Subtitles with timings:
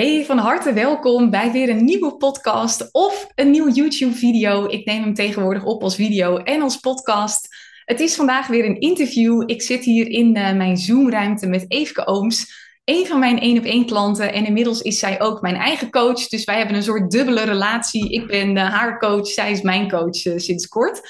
[0.00, 4.66] Hey, van harte welkom bij weer een nieuwe podcast of een nieuwe YouTube-video.
[4.66, 7.48] Ik neem hem tegenwoordig op als video en als podcast.
[7.84, 9.42] Het is vandaag weer een interview.
[9.46, 12.52] Ik zit hier in uh, mijn Zoom-ruimte met Eefke Ooms,
[12.84, 14.32] een van mijn één op één klanten.
[14.32, 16.28] En inmiddels is zij ook mijn eigen coach.
[16.28, 18.10] Dus wij hebben een soort dubbele relatie.
[18.12, 21.00] Ik ben uh, haar coach, zij is mijn coach uh, sinds kort.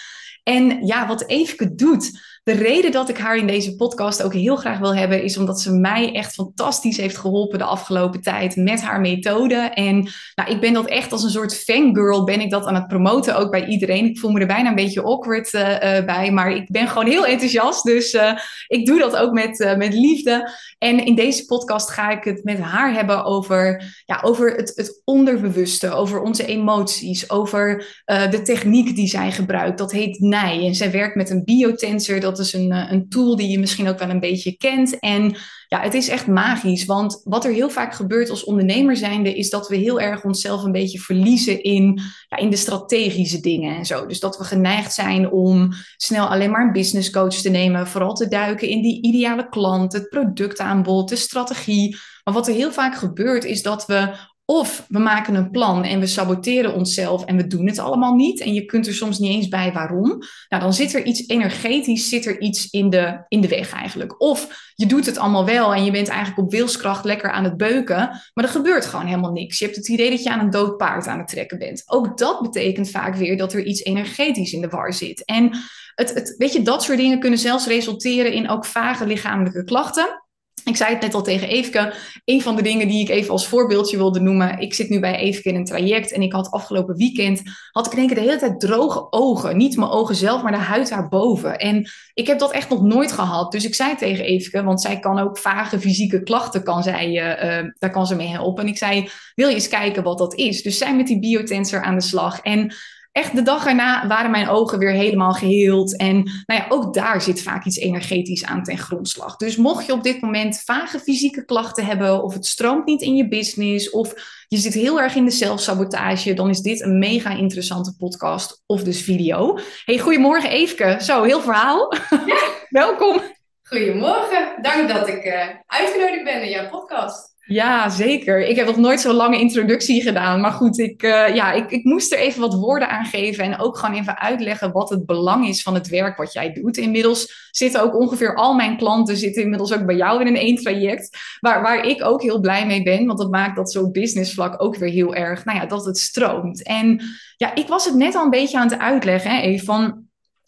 [0.43, 2.11] En ja, wat Eefke doet
[2.47, 5.61] de reden dat ik haar in deze podcast ook heel graag wil hebben, is omdat
[5.61, 9.55] ze mij echt fantastisch heeft geholpen de afgelopen tijd met haar methode.
[9.55, 12.87] En nou, ik ben dat echt als een soort fangirl, ben ik dat aan het
[12.87, 14.05] promoten ook bij iedereen.
[14.05, 17.07] Ik voel me er bijna een beetje awkward uh, uh, bij, maar ik ben gewoon
[17.07, 17.85] heel enthousiast.
[17.85, 18.33] Dus uh,
[18.67, 20.51] ik doe dat ook met, met liefde.
[20.79, 25.03] En in deze podcast ga ik het met haar hebben over, ja, over het, het
[25.05, 29.79] onderbewuste, over onze emoties, over de techniek die zij gebruikt.
[29.79, 30.67] Dat heet NIJ.
[30.67, 32.21] En zij werkt met een biotensor.
[32.21, 34.99] Dat dat is een, eh, een tool die je misschien ook wel een beetje kent.
[34.99, 35.37] En
[35.69, 36.85] ja, het is echt magisch.
[36.85, 40.63] Want wat er heel vaak gebeurt als ondernemer zijnde, is dat we heel erg onszelf
[40.63, 44.07] een beetje verliezen in, ja, in de strategische dingen en zo.
[44.07, 47.87] Dus dat we geneigd zijn om snel alleen maar een business coach te nemen.
[47.87, 51.97] Vooral te duiken in die ideale klant, het productaanbod, de strategie.
[52.25, 54.15] Maar wat er heel vaak gebeurt, is dat we
[54.47, 58.41] of we maken een plan en we saboteren onszelf en we doen het allemaal niet.
[58.41, 60.23] En je kunt er soms niet eens bij waarom.
[60.49, 64.21] Nou, dan zit er iets energetisch, zit er iets in de, in de weg eigenlijk.
[64.21, 67.57] Of je doet het allemaal wel en je bent eigenlijk op wilskracht lekker aan het
[67.57, 67.97] beuken.
[68.35, 69.59] Maar er gebeurt gewoon helemaal niks.
[69.59, 71.83] Je hebt het idee dat je aan een dood paard aan het trekken bent.
[71.87, 75.25] Ook dat betekent vaak weer dat er iets energetisch in de war zit.
[75.25, 75.59] En
[75.95, 80.26] het, het, weet je, dat soort dingen kunnen zelfs resulteren in ook vage lichamelijke klachten.
[80.67, 81.95] Ik zei het net al tegen Eveke.
[82.25, 84.59] Een van de dingen die ik even als voorbeeldje wilde noemen.
[84.59, 86.13] Ik zit nu bij Eveke in een traject.
[86.13, 87.43] En ik had afgelopen weekend.
[87.71, 89.57] had ik één keer de hele tijd droge ogen.
[89.57, 91.59] Niet mijn ogen zelf, maar de huid daarboven.
[91.59, 93.53] En ik heb dat echt nog nooit gehad.
[93.53, 94.63] Dus ik zei tegen Eveke.
[94.63, 96.63] Want zij kan ook vage fysieke klachten.
[96.63, 98.63] Kan zij, uh, daar kan ze mee helpen.
[98.63, 100.63] En ik zei: Wil je eens kijken wat dat is?
[100.63, 102.41] Dus zij met die biotensor aan de slag.
[102.41, 102.75] En
[103.17, 105.97] echt de dag erna waren mijn ogen weer helemaal geheeld.
[105.97, 109.37] En nou ja, ook daar zit vaak iets energetisch aan ten grondslag.
[109.37, 113.17] Dus mocht je op dit moment vage fysieke klachten hebben, of het stroomt niet in
[113.17, 114.15] je business, of
[114.49, 118.83] je zit heel erg in de zelfsabotage, dan is dit een mega interessante podcast of
[118.83, 119.59] dus video.
[119.85, 120.97] Hey, goedemorgen Eefke.
[121.01, 121.95] Zo, heel verhaal.
[122.27, 122.39] Ja.
[122.83, 123.21] Welkom.
[123.63, 124.63] Goedemorgen.
[124.63, 127.36] Dank dat ik uh, uitgenodigd ben in jouw podcast.
[127.49, 128.47] Ja, zeker.
[128.47, 130.41] Ik heb nog nooit zo'n lange introductie gedaan.
[130.41, 133.45] Maar goed, ik, uh, ja, ik, ik moest er even wat woorden aan geven.
[133.45, 136.77] En ook gewoon even uitleggen wat het belang is van het werk wat jij doet.
[136.77, 140.57] Inmiddels zitten ook ongeveer al mijn klanten zitten inmiddels ook bij jou in een één
[140.57, 141.19] traject.
[141.41, 143.07] Waar, waar ik ook heel blij mee ben.
[143.07, 146.63] Want dat maakt dat zo'n businessvlak ook weer heel erg, nou ja, dat het stroomt.
[146.63, 147.03] En
[147.37, 150.05] ja, ik was het net al een beetje aan het uitleggen, hè, van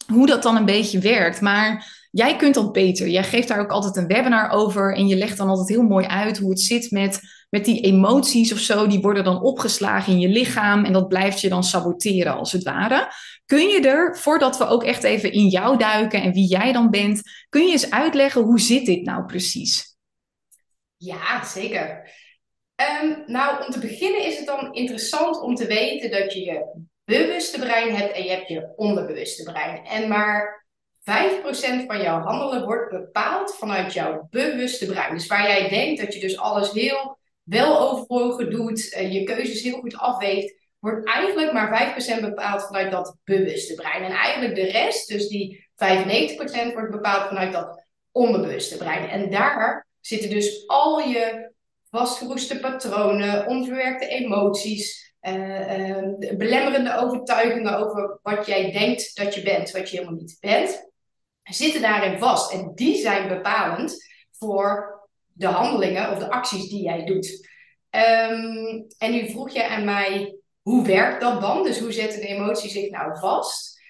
[0.07, 1.41] hoe dat dan een beetje werkt.
[1.41, 3.07] Maar Jij kunt dat beter.
[3.07, 6.05] Jij geeft daar ook altijd een webinar over en je legt dan altijd heel mooi
[6.05, 8.87] uit hoe het zit met, met die emoties of zo.
[8.87, 12.63] Die worden dan opgeslagen in je lichaam en dat blijft je dan saboteren als het
[12.63, 13.13] ware.
[13.45, 16.89] Kun je er, voordat we ook echt even in jou duiken en wie jij dan
[16.89, 19.97] bent, kun je eens uitleggen hoe zit dit nou precies?
[20.97, 22.09] Ja, zeker.
[23.03, 26.87] Um, nou, om te beginnen is het dan interessant om te weten dat je je
[27.03, 29.85] bewuste brein hebt en je hebt je onderbewuste brein.
[29.85, 30.58] En maar
[31.09, 35.13] 5% van jouw handelen wordt bepaald vanuit jouw bewuste brein.
[35.13, 39.61] Dus waar jij denkt dat je dus alles heel wel overwogen doet, uh, je keuzes
[39.61, 44.03] heel goed afweegt, wordt eigenlijk maar 5% bepaald vanuit dat bewuste brein.
[44.03, 49.09] En eigenlijk de rest, dus die 95% wordt bepaald vanuit dat onbewuste brein.
[49.09, 51.53] En daar zitten dus al je
[51.89, 59.71] vastgeroeste patronen, onverwerkte emoties, uh, uh, belemmerende overtuigingen over wat jij denkt dat je bent,
[59.71, 60.88] wat je helemaal niet bent
[61.49, 62.51] zitten daarin vast.
[62.51, 64.99] En die zijn bepalend voor
[65.33, 67.47] de handelingen of de acties die jij doet.
[67.91, 71.63] Um, en nu vroeg je aan mij, hoe werkt dat dan?
[71.63, 73.81] Dus hoe zetten de emotie zich nou vast?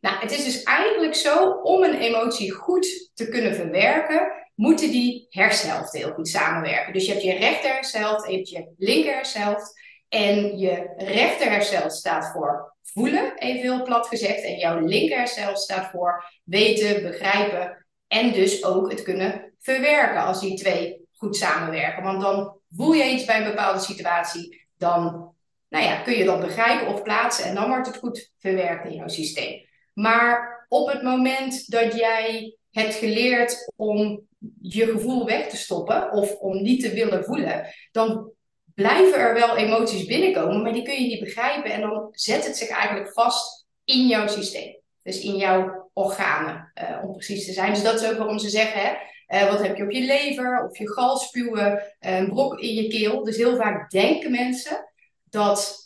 [0.00, 5.26] Nou, het is dus eigenlijk zo, om een emotie goed te kunnen verwerken, moeten die
[5.30, 6.92] hersenhelften heel goed samenwerken.
[6.92, 9.84] Dus je hebt je rechter hersenhelft en je hebt je linker hersenhelft.
[10.08, 14.42] En je rechter hersenhelft staat voor voelen, even heel plat gezegd.
[14.42, 20.56] En jouw linker staat voor weten, begrijpen en dus ook het kunnen verwerken als die
[20.56, 22.02] twee goed samenwerken.
[22.02, 25.34] Want dan voel je iets bij een bepaalde situatie, dan
[25.68, 28.94] nou ja, kun je dat begrijpen of plaatsen en dan wordt het goed verwerkt in
[28.94, 29.64] jouw systeem.
[29.92, 34.26] Maar op het moment dat jij hebt geleerd om
[34.60, 38.30] je gevoel weg te stoppen of om niet te willen voelen, dan
[38.76, 41.70] blijven er wel emoties binnenkomen, maar die kun je niet begrijpen.
[41.70, 44.76] En dan zet het zich eigenlijk vast in jouw systeem.
[45.02, 47.72] Dus in jouw organen, uh, om precies te zijn.
[47.72, 48.92] Dus dat is ook waarom ze zeggen, hè,
[49.28, 53.24] Uh, wat heb je op je lever, of je galspuwen, een brok in je keel.
[53.24, 54.90] Dus heel vaak denken mensen
[55.24, 55.76] dat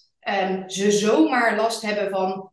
[0.43, 2.53] um, ze zomaar last hebben van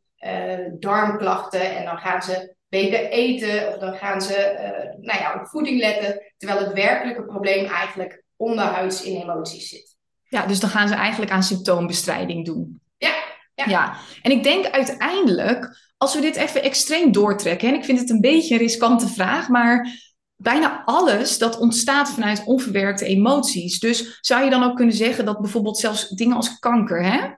[0.79, 4.55] darmklachten en dan gaan ze beter eten of dan gaan ze
[5.01, 9.96] nou ja, op voeding letten, terwijl het werkelijke probleem eigenlijk onderhuids in emoties zit.
[10.29, 12.81] Ja, dus dan gaan ze eigenlijk aan symptoombestrijding doen.
[12.97, 13.13] Ja,
[13.55, 13.65] ja.
[13.65, 13.97] ja.
[14.21, 18.21] En ik denk uiteindelijk, als we dit even extreem doortrekken, en ik vind het een
[18.21, 19.89] beetje een riskante vraag, maar
[20.35, 23.79] bijna alles dat ontstaat vanuit onverwerkte emoties.
[23.79, 27.35] Dus zou je dan ook kunnen zeggen dat bijvoorbeeld zelfs dingen als kanker, hè,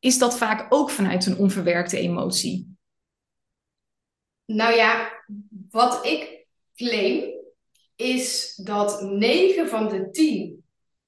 [0.00, 2.76] is dat vaak ook vanuit een onverwerkte emotie?
[4.44, 5.22] Nou ja,
[5.70, 7.32] wat ik claim
[7.96, 10.63] is dat 9 van de 10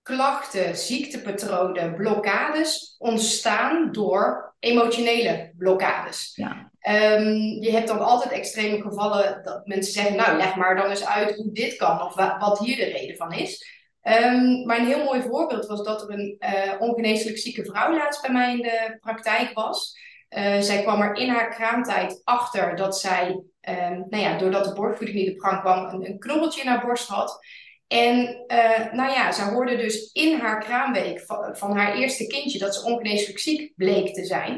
[0.06, 6.32] klachten, ziektepatronen, blokkades ontstaan door emotionele blokkades.
[6.35, 6.70] Ja.
[6.88, 11.06] Um, je hebt dan altijd extreme gevallen dat mensen zeggen, nou leg maar dan eens
[11.06, 13.67] uit hoe dit kan of wat hier de reden van is.
[14.03, 18.23] Um, maar een heel mooi voorbeeld was dat er een uh, ongeneeslijk zieke vrouw laatst
[18.23, 19.99] bij mij in de praktijk was.
[20.37, 23.29] Uh, zij kwam er in haar kraamtijd achter dat zij,
[23.61, 26.87] um, nou ja, doordat de borstvoeding niet op gang kwam, een, een knobbeltje in haar
[26.87, 27.38] borst had.
[27.87, 32.75] En uh, nou ja, zij hoorde dus in haar kraamweek van, haar eerste kindje dat
[32.75, 34.55] ze ongeneeslijk ziek bleek te zijn.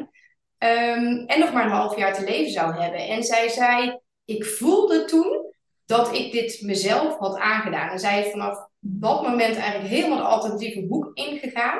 [0.59, 3.01] Um, en nog maar een half jaar te leven zou hebben.
[3.01, 5.53] En zij zei, ik voelde toen
[5.85, 7.91] dat ik dit mezelf had aangedaan.
[7.91, 11.79] En zij is vanaf dat moment eigenlijk helemaal de alternatieve hoek ingegaan.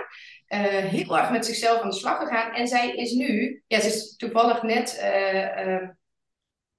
[0.49, 2.55] Uh, heel erg met zichzelf aan de slag gegaan.
[2.55, 5.89] En zij is nu, ja, ze is toevallig net uh,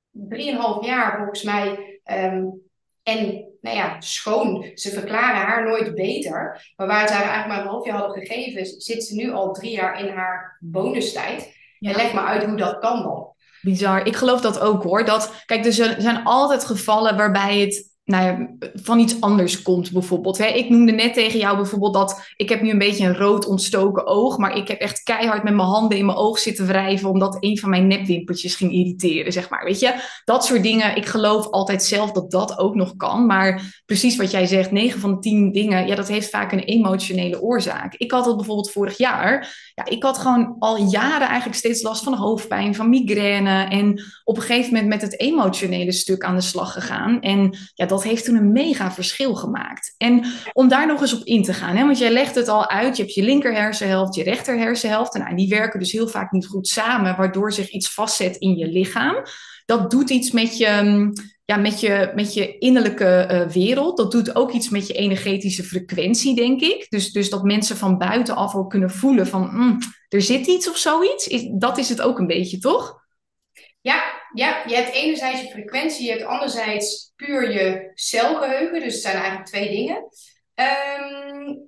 [0.10, 2.00] drieënhalf jaar volgens mij.
[2.12, 2.62] Um,
[3.04, 4.72] en nou ja, schoon.
[4.74, 6.72] Ze verklaren haar nooit beter.
[6.76, 9.54] Maar waar ze haar eigenlijk maar een half jaar hadden gegeven, zit ze nu al
[9.54, 11.58] drie jaar in haar bonustijd.
[11.80, 11.90] Ja.
[11.90, 13.28] En leg maar uit hoe dat kan dan.
[13.62, 14.06] Bizar.
[14.06, 15.06] Ik geloof dat ook hoor.
[15.06, 20.38] Dat, kijk, er zijn altijd gevallen waarbij het nou ja, van iets anders komt bijvoorbeeld.
[20.38, 20.46] Hè?
[20.46, 24.08] Ik noemde net tegen jou bijvoorbeeld dat ik heb nu een beetje een rood ontstoken
[24.08, 27.38] oog, maar ik heb echt keihard met mijn handen in mijn oog zitten wrijven omdat
[27.40, 29.64] een van mijn nepwimpertjes ging irriteren, zeg maar.
[29.64, 29.94] Weet je,
[30.26, 30.96] dat soort dingen.
[30.96, 35.00] Ik geloof altijd zelf dat dat ook nog kan, maar precies wat jij zegt, 9
[35.00, 37.94] van de 10 dingen, ja, dat heeft vaak een emotionele oorzaak.
[37.96, 39.58] Ik had dat bijvoorbeeld vorig jaar.
[39.76, 44.36] Ja, ik had gewoon al jaren eigenlijk steeds last van hoofdpijn, van migraine en op
[44.36, 47.22] een gegeven moment met het emotionele stuk aan de slag gegaan.
[47.22, 49.94] En ja, dat heeft toen een mega verschil gemaakt.
[49.98, 52.70] En om daar nog eens op in te gaan, hè, want jij legt het al
[52.70, 56.08] uit, je hebt je linker hersenhelft, je rechter hersenhelft, en nou, die werken dus heel
[56.08, 59.16] vaak niet goed samen, waardoor zich iets vastzet in je lichaam.
[59.66, 61.14] Dat doet iets met je, mm,
[61.46, 63.98] ja, met je, met je innerlijke uh, wereld.
[63.98, 66.86] Dat doet ook iets met je energetische frequentie, denk ik.
[66.90, 70.78] Dus, dus dat mensen van buitenaf ook kunnen voelen van mm, er zit iets of
[70.78, 71.28] zoiets.
[71.28, 73.02] Is, dat is het ook een beetje, toch?
[73.82, 78.80] Ja, ja, je hebt enerzijds je frequentie, je hebt anderzijds puur je celgeheugen.
[78.80, 79.96] Dus het zijn eigenlijk twee dingen.
[80.56, 81.68] Um,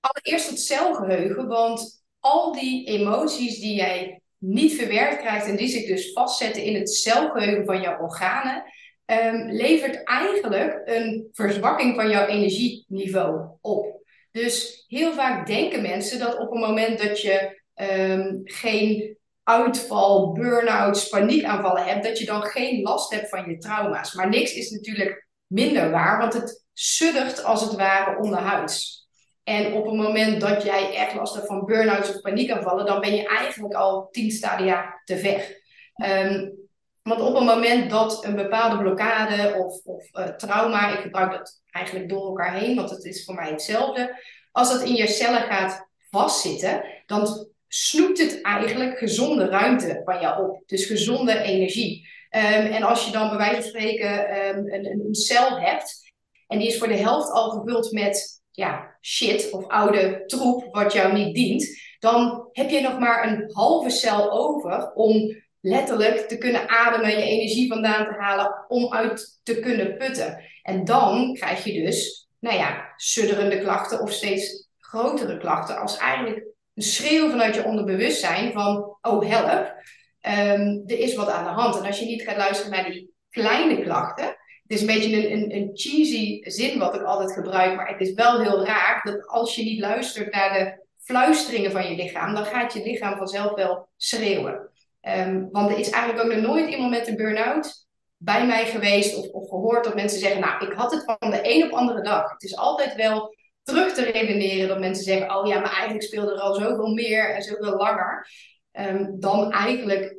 [0.00, 5.86] allereerst het celgeheugen, want al die emoties die jij niet verwerkt krijgt en die zich
[5.86, 8.64] dus vastzetten in het celgeheugen van jouw organen,
[9.06, 14.02] um, levert eigenlijk een verzwakking van jouw energieniveau op.
[14.30, 19.16] Dus heel vaak denken mensen dat op het moment dat je um, geen
[19.48, 24.14] uitval, burn-outs, paniekaanvallen hebt, dat je dan geen last hebt van je trauma's.
[24.14, 29.06] Maar niks is natuurlijk minder waar, want het suddert als het ware onderhuids.
[29.44, 33.14] En op het moment dat jij echt last hebt van burn-outs of paniekaanvallen, dan ben
[33.14, 35.62] je eigenlijk al tien stadia te ver.
[36.04, 36.56] Um,
[37.02, 41.62] want op het moment dat een bepaalde blokkade of, of uh, trauma, ik gebruik dat
[41.70, 45.42] eigenlijk door elkaar heen, want het is voor mij hetzelfde, als dat in je cellen
[45.42, 50.62] gaat vastzitten, dan snoept het eigenlijk gezonde ruimte van jou op.
[50.66, 52.08] Dus gezonde energie.
[52.30, 56.12] Um, en als je dan bij wijze van spreken um, een, een, cel hebt
[56.46, 60.92] en die is voor de helft al gevuld met ja, shit of oude troep wat
[60.92, 66.38] jou niet dient, dan heb je nog maar een halve cel over om letterlijk te
[66.38, 70.44] kunnen ademen, je energie vandaan te halen, om uit te kunnen putten.
[70.62, 76.46] En dan krijg je dus, nou ja, sudderende klachten of steeds grotere klachten als eigenlijk
[76.78, 79.74] een schreeuw vanuit je onderbewustzijn van, oh help,
[80.22, 81.76] um, er is wat aan de hand.
[81.76, 84.36] En als je niet gaat luisteren naar die kleine klachten, het
[84.76, 88.12] is een beetje een, een, een, cheesy zin wat ik altijd gebruik, maar het is
[88.12, 92.44] wel heel raar dat als je niet luistert naar de fluisteringen van je lichaam, dan
[92.44, 94.70] gaat je lichaam vanzelf wel schreeuwen.
[95.02, 99.16] Um, want er is eigenlijk ook nog nooit iemand met een burn-out bij mij geweest
[99.16, 102.02] of, of gehoord dat mensen zeggen, nou, ik had het van de een op andere
[102.02, 102.30] dag.
[102.30, 103.36] Het is altijd wel
[103.68, 107.34] terug te redeneren dat mensen zeggen: Oh ja, maar eigenlijk speelde er al zoveel meer
[107.34, 108.28] en zoveel langer.
[108.72, 110.16] Um, dan eigenlijk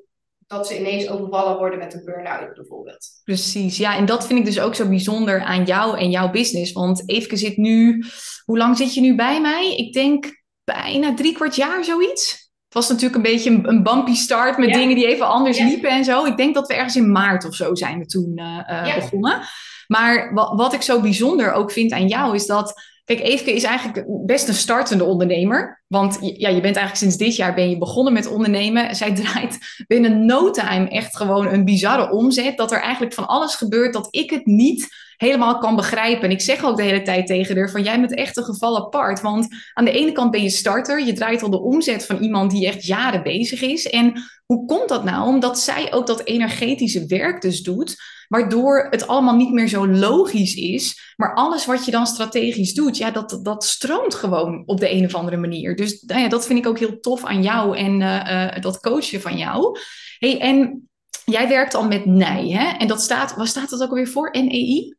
[0.48, 3.08] dat ze ineens overvallen worden met een burn-out bijvoorbeeld.
[3.24, 6.72] Precies, ja, en dat vind ik dus ook zo bijzonder aan jou en jouw business.
[6.72, 8.04] Want Eefke zit nu,
[8.46, 9.76] hoe lang zit je nu bij mij?
[9.76, 12.32] Ik denk bijna drie kwart jaar, zoiets.
[12.66, 15.90] Het was natuurlijk een beetje een, een bumpy start met dingen die even anders liepen
[15.90, 16.26] en zo.
[16.26, 19.42] Ik denk dat we ergens in maart of zo zijn we toen uh, begonnen.
[19.88, 22.74] Maar wat, wat ik zo bijzonder ook vind aan jou is dat
[23.10, 25.84] Kijk, Eefke is eigenlijk best een startende ondernemer.
[25.88, 28.96] Want ja, je bent eigenlijk sinds dit jaar ben je begonnen met ondernemen.
[28.96, 32.58] Zij draait binnen no time echt gewoon een bizarre omzet.
[32.58, 34.88] Dat er eigenlijk van alles gebeurt dat ik het niet
[35.20, 36.24] helemaal kan begrijpen.
[36.24, 38.78] En ik zeg ook de hele tijd tegen haar van jij bent echt een geval
[38.78, 39.22] apart.
[39.22, 41.06] Want aan de ene kant ben je starter.
[41.06, 43.90] Je draait al de omzet van iemand die echt jaren bezig is.
[43.90, 44.14] En
[44.46, 45.28] hoe komt dat nou?
[45.28, 47.96] Omdat zij ook dat energetische werk dus doet
[48.28, 51.14] waardoor het allemaal niet meer zo logisch is.
[51.16, 55.06] Maar alles wat je dan strategisch doet, ja, dat, dat stroomt gewoon op de een
[55.06, 55.76] of andere manier.
[55.76, 58.80] Dus nou ja, dat vind ik ook heel tof aan jou en uh, uh, dat
[58.80, 59.80] coachen van jou.
[60.18, 60.90] Hey, en
[61.26, 62.78] jij werkt al met NEI, hè?
[62.78, 64.32] En dat staat, wat staat dat ook alweer voor?
[64.32, 64.98] NEI?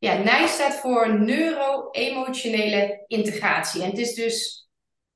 [0.00, 3.82] Ja, NEI staat voor neuro-emotionele integratie.
[3.82, 4.60] En het is dus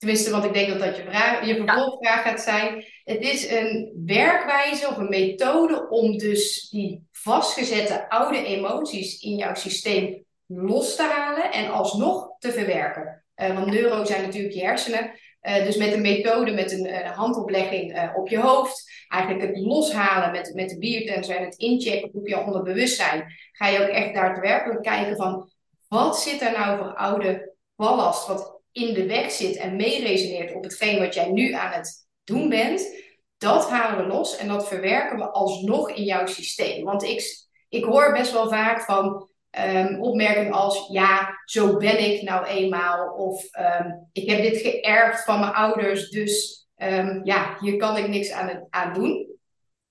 [0.05, 2.85] Tenminste, want ik denk dat dat je, vraag, je vervolgvraag gaat zijn.
[3.05, 9.55] Het is een werkwijze of een methode om dus die vastgezette oude emoties in jouw
[9.55, 13.25] systeem los te halen en alsnog te verwerken.
[13.37, 15.11] Uh, want neuro zijn natuurlijk je hersenen.
[15.49, 19.59] Uh, dus met een methode, met een, een handoplegging uh, op je hoofd, eigenlijk het
[19.59, 24.15] loshalen met, met de biertensor en het inchecken op je onderbewustzijn, ga je ook echt
[24.15, 25.51] daadwerkelijk kijken van
[25.89, 30.63] wat zit er nou voor oude ballast, wat in de weg zit en meeresoneert op
[30.63, 33.03] hetgeen wat jij nu aan het doen bent,
[33.39, 36.85] dat halen we los en dat verwerken we alsnog in jouw systeem.
[36.85, 42.23] Want ik, ik hoor best wel vaak van um, opmerkingen als: ja, zo ben ik
[42.23, 43.15] nou eenmaal.
[43.15, 48.09] Of um, ik heb dit geërfd van mijn ouders, dus um, ja, hier kan ik
[48.09, 48.31] niks
[48.71, 49.33] aan, doen.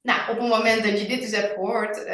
[0.02, 2.06] Nou, op het moment dat je dit eens hebt gehoord,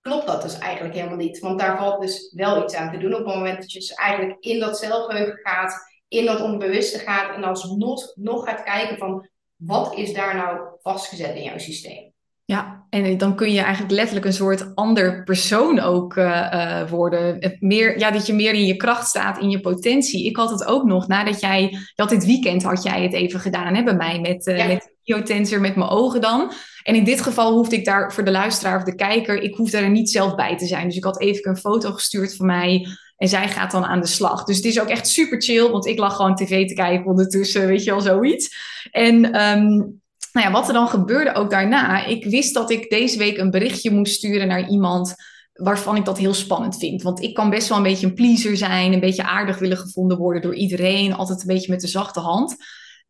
[0.00, 1.38] klopt dat dus eigenlijk helemaal niet.
[1.38, 3.92] Want daar valt dus wel iets aan te doen op het moment dat je dus
[3.92, 9.28] eigenlijk in dat zelfgeheugen gaat, in dat onbewuste gaat en alsnog nog gaat kijken van
[9.56, 12.07] wat is daar nou vastgezet in jouw systeem.
[12.50, 17.56] Ja, en dan kun je eigenlijk letterlijk een soort ander persoon ook uh, worden.
[17.60, 20.26] Meer, ja, dat je meer in je kracht staat, in je potentie.
[20.26, 23.74] Ik had het ook nog nadat jij, dat dit weekend had jij het even gedaan
[23.74, 24.66] hè, bij mij met, uh, ja.
[24.66, 26.52] met biotensor, met mijn ogen dan.
[26.82, 29.76] En in dit geval hoefde ik daar voor de luisteraar of de kijker, ik hoefde
[29.76, 30.86] er niet zelf bij te zijn.
[30.86, 32.86] Dus ik had even een foto gestuurd van mij
[33.16, 34.44] en zij gaat dan aan de slag.
[34.44, 37.66] Dus het is ook echt super chill, want ik lag gewoon tv te kijken ondertussen,
[37.66, 38.56] weet je wel, zoiets.
[38.90, 40.00] En um,
[40.38, 43.50] nou ja, wat er dan gebeurde ook daarna, ik wist dat ik deze week een
[43.50, 45.14] berichtje moest sturen naar iemand
[45.52, 47.02] waarvan ik dat heel spannend vind.
[47.02, 50.18] Want ik kan best wel een beetje een pleaser zijn, een beetje aardig willen gevonden
[50.18, 52.56] worden door iedereen, altijd een beetje met de zachte hand.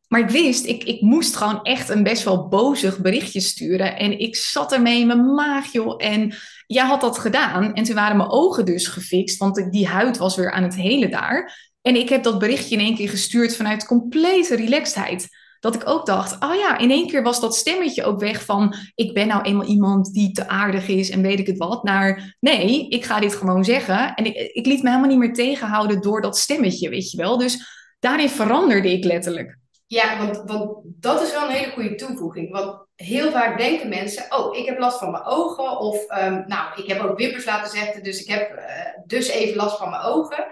[0.09, 3.97] Maar ik wist, ik, ik moest gewoon echt een best wel bozig berichtje sturen.
[3.97, 5.95] En ik zat ermee in mijn maag, joh.
[5.97, 6.35] En
[6.67, 7.75] jij had dat gedaan.
[7.75, 11.11] En toen waren mijn ogen dus gefixt, want die huid was weer aan het helen
[11.11, 11.71] daar.
[11.83, 15.29] En ik heb dat berichtje in één keer gestuurd vanuit complete relaxedheid.
[15.61, 18.75] Dat ik ook dacht, oh ja, in één keer was dat stemmetje ook weg van...
[18.95, 21.83] ik ben nou eenmaal iemand die te aardig is en weet ik het wat.
[21.83, 24.15] Naar, nee, ik ga dit gewoon zeggen.
[24.15, 27.39] En ik, ik liet me helemaal niet meer tegenhouden door dat stemmetje, weet je wel.
[27.39, 27.67] Dus
[27.99, 29.59] daarin veranderde ik letterlijk.
[29.87, 32.51] Ja, want, want dat is wel een hele goede toevoeging.
[32.51, 35.79] Want heel vaak denken mensen, oh, ik heb last van mijn ogen.
[35.79, 38.65] Of, um, nou, ik heb ook wimpers laten zetten, dus ik heb uh,
[39.07, 40.47] dus even last van mijn ogen.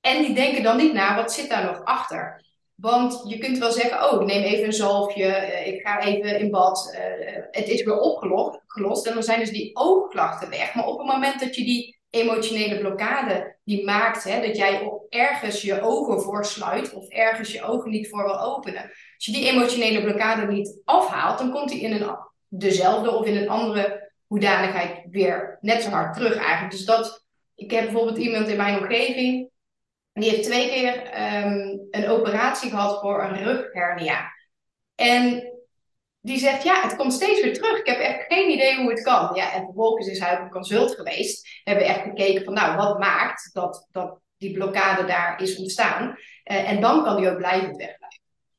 [0.00, 2.44] En die denken dan niet na, wat zit daar nog achter?
[2.80, 6.40] Want je kunt wel zeggen, oh, ik neem even een zalfje, uh, ik ga even
[6.40, 6.94] in bad.
[6.94, 10.74] Uh, het is weer opgelost en dan zijn dus die oogklachten weg.
[10.74, 15.62] Maar op het moment dat je die emotionele blokkade die maakt hè, dat jij ergens
[15.62, 18.82] je ogen voor sluit of ergens je ogen niet voor wil openen.
[18.82, 22.16] Als je die emotionele blokkade niet afhaalt, dan komt die in een,
[22.48, 26.70] dezelfde of in een andere hoedanigheid weer net zo hard terug eigenlijk.
[26.70, 29.50] Dus dat, ik heb bijvoorbeeld iemand in mijn omgeving,
[30.20, 30.94] die heeft twee keer
[31.44, 34.32] um, een operatie gehad voor een rughernia.
[34.94, 35.52] En
[36.20, 37.78] die zegt, ja, het komt steeds weer terug.
[37.78, 39.34] Ik heb echt geen idee hoe het kan.
[39.34, 41.42] Ja, en vervolgens is hij op een consult geweest.
[41.64, 46.08] We hebben echt gekeken van, nou, wat maakt dat, dat die blokkade daar is ontstaan?
[46.08, 48.07] Uh, en dan kan die ook blijvend wegblijven.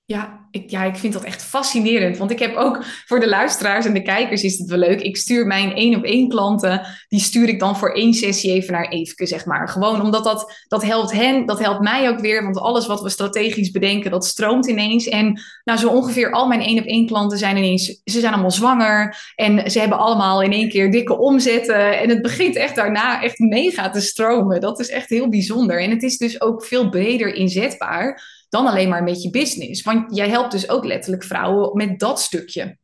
[0.10, 2.18] Ja ik, ja, ik vind dat echt fascinerend.
[2.18, 5.02] Want ik heb ook voor de luisteraars en de kijkers is het wel leuk.
[5.02, 8.74] Ik stuur mijn één op één klanten, die stuur ik dan voor één sessie even
[8.74, 9.70] naar Eefke, zeg maar.
[9.70, 12.44] Gewoon omdat dat, dat helpt hen, dat helpt mij ook weer.
[12.44, 15.08] Want alles wat we strategisch bedenken, dat stroomt ineens.
[15.08, 18.52] En nou, zo ongeveer al mijn één op één klanten zijn ineens, ze zijn allemaal
[18.52, 19.32] zwanger.
[19.36, 22.00] En ze hebben allemaal in één keer dikke omzetten.
[22.00, 24.62] En het begint echt daarna echt mega te stromen.
[24.62, 25.82] Dat is echt heel bijzonder.
[25.82, 29.82] En het is dus ook veel breder inzetbaar dan alleen maar met je business.
[29.82, 32.78] Want jij helpt dus ook letterlijk vrouwen met dat stukje.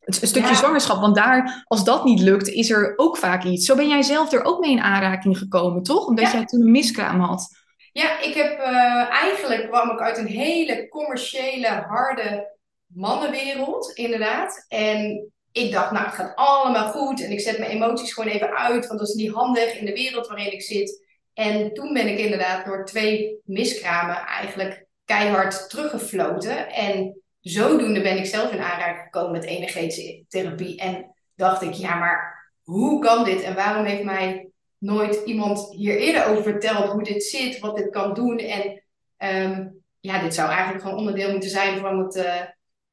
[0.00, 1.00] een stukje zwangerschap.
[1.00, 3.66] Want daar, als dat niet lukt, is er ook vaak iets.
[3.66, 6.06] Zo ben jij zelf er ook mee in aanraking gekomen, toch?
[6.06, 7.62] Omdat jij toen een miskraam had.
[7.92, 14.64] Ja, ik heb uh, eigenlijk kwam ik uit een hele commerciële, harde mannenwereld, inderdaad.
[14.68, 17.22] En ik dacht, nou, het gaat allemaal goed.
[17.22, 19.92] En ik zet mijn emoties gewoon even uit, want dat is niet handig in de
[19.92, 21.03] wereld waarin ik zit.
[21.34, 26.68] En toen ben ik inderdaad door twee miskramen eigenlijk keihard teruggefloten.
[26.72, 30.78] En zodoende ben ik zelf in aanraking gekomen met energetische therapie.
[30.78, 33.42] En dacht ik, ja, maar hoe kan dit?
[33.42, 34.48] En waarom heeft mij
[34.78, 38.38] nooit iemand hier eerder over verteld hoe dit zit, wat dit kan doen?
[38.38, 38.82] En
[39.18, 42.40] um, ja, dit zou eigenlijk gewoon onderdeel moeten zijn van het, uh,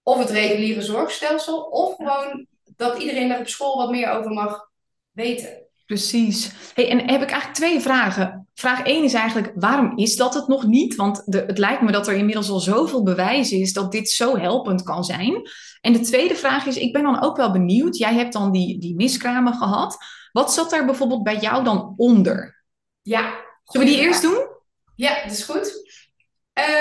[0.04, 4.70] of het reguliere zorgstelsel, of gewoon dat iedereen daar op school wat meer over mag
[5.12, 5.66] weten.
[5.92, 6.52] Precies.
[6.74, 8.48] Hey, en heb ik eigenlijk twee vragen.
[8.54, 10.96] Vraag 1 is eigenlijk, waarom is dat het nog niet?
[10.96, 14.38] Want de, het lijkt me dat er inmiddels al zoveel bewijs is dat dit zo
[14.38, 15.42] helpend kan zijn.
[15.82, 18.80] En de tweede vraag is, ik ben dan ook wel benieuwd, jij hebt dan die,
[18.80, 19.98] die miskramen gehad.
[20.32, 22.64] Wat zat daar bijvoorbeeld bij jou dan onder?
[23.02, 23.36] Ja.
[23.64, 24.48] Zullen we die eerst doen?
[24.96, 25.94] Ja, dat is goed.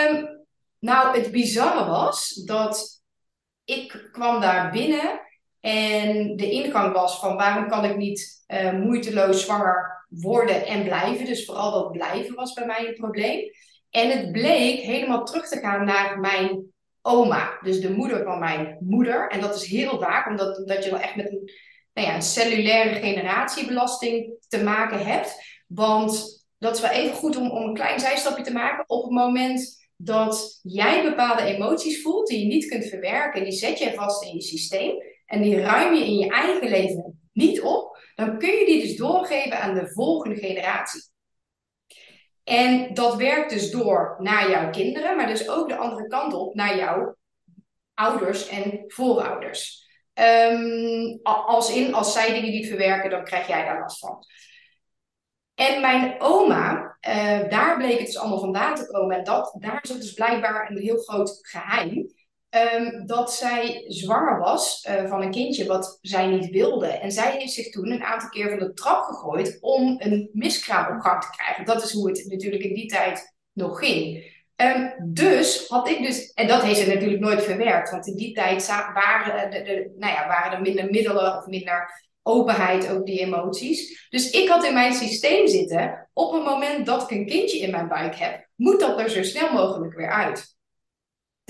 [0.09, 0.47] Um,
[0.79, 3.03] nou, het bizarre was dat
[3.65, 5.21] ik kwam daar binnen
[5.61, 11.27] en de ingang was van waarom kan ik niet uh, moeiteloos zwanger worden en blijven.
[11.27, 13.51] Dus vooral dat blijven was bij mij een probleem.
[13.91, 17.59] En het bleek helemaal terug te gaan naar mijn oma.
[17.63, 19.29] Dus de moeder van mijn moeder.
[19.29, 21.51] En dat is heel vaak, omdat, omdat je wel echt met een,
[21.93, 25.43] nou ja, een cellulaire generatiebelasting te maken hebt.
[25.67, 28.85] Want dat is wel even goed om, om een klein zijstapje te maken.
[28.87, 33.79] Op het moment dat jij bepaalde emoties voelt die je niet kunt verwerken, die zet
[33.79, 37.99] je vast in je systeem en die ruim je in je eigen leven niet op,
[38.15, 41.03] dan kun je die dus doorgeven aan de volgende generatie.
[42.45, 46.55] En dat werkt dus door naar jouw kinderen, maar dus ook de andere kant op
[46.55, 47.17] naar jouw
[47.95, 49.89] ouders en voorouders.
[50.15, 54.25] Um, als in, als zij dingen niet verwerken, dan krijg jij daar last van.
[55.55, 59.17] En mijn oma, uh, daar bleek het dus allemaal vandaan te komen.
[59.17, 62.13] En dat, daar zit dus blijkbaar een heel groot geheim.
[62.75, 66.87] Um, dat zij zwanger was uh, van een kindje wat zij niet wilde.
[66.87, 70.97] En zij heeft zich toen een aantal keer van de trap gegooid om een miskraam
[70.97, 71.65] op gang te krijgen.
[71.65, 74.25] Dat is hoe het natuurlijk in die tijd nog ging.
[74.57, 78.35] Um, dus had ik dus, en dat heeft ze natuurlijk nooit verwerkt, want in die
[78.35, 81.91] tijd waren, de, nou ja, waren er minder middelen of minder
[82.23, 84.07] openheid over die emoties.
[84.11, 87.71] Dus ik had in mijn systeem zitten, op het moment dat ik een kindje in
[87.71, 90.59] mijn buik heb, moet dat er zo snel mogelijk weer uit.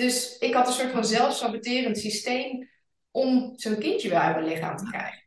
[0.01, 2.69] Dus ik had een soort van zelfsaboterend systeem
[3.11, 5.19] om zo'n kindje weer uit mijn lichaam te krijgen.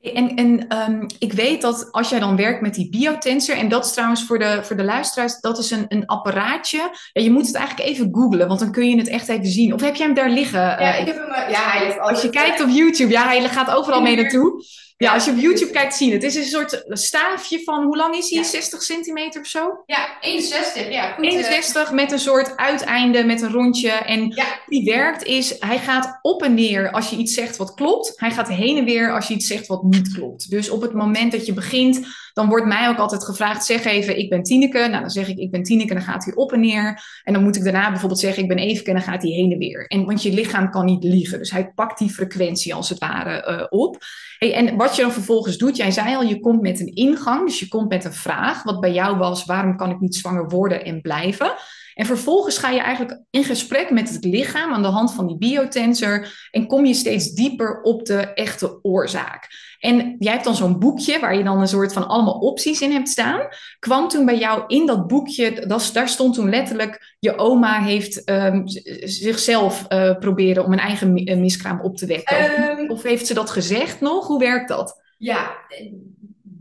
[0.00, 3.84] En, en um, ik weet dat als jij dan werkt met die biotensor, en dat
[3.84, 6.78] is trouwens voor de, voor de luisteraars, dat is een, een apparaatje.
[7.12, 9.74] Ja, je moet het eigenlijk even googlen, want dan kun je het echt even zien.
[9.74, 10.60] Of heb jij hem daar liggen?
[10.60, 11.30] Ja, ik heb hem.
[11.30, 14.64] Eh, ja, hij ligt Als je kijkt op YouTube, ja, hij gaat overal mee naartoe.
[14.98, 16.22] Ja, als je op YouTube kijkt, zie je het.
[16.22, 18.44] Het is een soort staafje van, hoe lang is hij?
[18.44, 19.82] 60 centimeter of zo?
[19.86, 20.90] Ja, 61.
[20.90, 21.94] Ja, goed, 61 uh...
[21.94, 23.90] met een soort uiteinde, met een rondje.
[23.90, 24.44] En ja.
[24.66, 28.12] die werkt is, hij gaat op en neer als je iets zegt wat klopt.
[28.16, 30.50] Hij gaat heen en weer als je iets zegt wat niet klopt.
[30.50, 34.18] Dus op het moment dat je begint, dan wordt mij ook altijd gevraagd, zeg even,
[34.18, 34.78] ik ben Tineke.
[34.78, 37.20] Nou, dan zeg ik, ik ben Tineke, dan gaat hij op en neer.
[37.24, 39.52] En dan moet ik daarna bijvoorbeeld zeggen, ik ben Eveke, en dan gaat hij heen
[39.52, 39.86] en weer.
[39.86, 41.38] En, want je lichaam kan niet liegen.
[41.38, 43.98] Dus hij pakt die frequentie als het ware uh, op.
[44.38, 47.58] En wat je dan vervolgens doet, jij zei al, je komt met een ingang, dus
[47.58, 48.62] je komt met een vraag.
[48.62, 51.54] Wat bij jou was, waarom kan ik niet zwanger worden en blijven?
[51.94, 55.38] En vervolgens ga je eigenlijk in gesprek met het lichaam aan de hand van die
[55.38, 59.48] biotensor en kom je steeds dieper op de echte oorzaak.
[59.78, 62.92] En jij hebt dan zo'n boekje waar je dan een soort van allemaal opties in
[62.92, 63.48] hebt staan.
[63.78, 68.30] Kwam toen bij jou in dat boekje, dat, daar stond toen letterlijk, je oma heeft
[68.30, 68.62] um,
[69.04, 72.70] zichzelf uh, proberen om een eigen miskraam op te wekken.
[72.78, 74.26] Um, of heeft ze dat gezegd nog?
[74.26, 75.02] Hoe werkt dat?
[75.18, 75.56] Ja,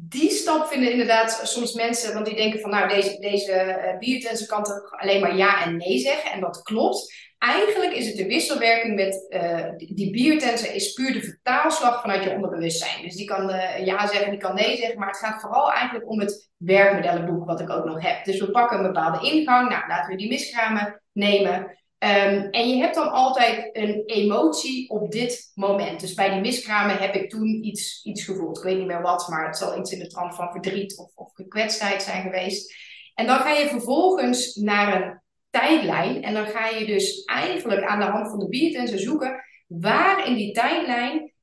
[0.09, 4.63] die stap vinden inderdaad soms mensen, want die denken van nou, deze, deze uh, kan
[4.63, 6.31] toch alleen maar ja en nee zeggen.
[6.31, 7.13] En dat klopt.
[7.45, 12.31] Eigenlijk is het de wisselwerking met uh, die biotensen is puur de vertaalslag vanuit je
[12.31, 13.03] onderbewustzijn.
[13.03, 16.09] Dus die kan uh, ja zeggen, die kan nee zeggen, maar het gaat vooral eigenlijk
[16.09, 18.25] om het werkmodellenboek wat ik ook nog heb.
[18.25, 21.53] Dus we pakken een bepaalde ingang, nou laten we die miskramen nemen.
[21.99, 25.99] Um, en je hebt dan altijd een emotie op dit moment.
[25.99, 28.57] Dus bij die miskramen heb ik toen iets, iets gevoeld.
[28.57, 31.11] Ik weet niet meer wat, maar het zal iets in de trant van verdriet of,
[31.15, 32.75] of gekwetstheid zijn geweest.
[33.13, 35.23] En dan ga je vervolgens naar een
[35.59, 36.23] tijdlijn.
[36.23, 40.35] En dan ga je dus eigenlijk aan de hand van de biotensen zoeken waar in
[40.35, 41.33] die tijdlijn